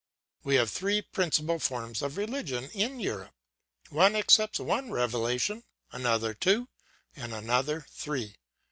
[0.43, 3.35] "We have three principal forms of religion in Europe.
[3.91, 6.69] One accepts one revelation, another two,
[7.15, 8.35] and another three.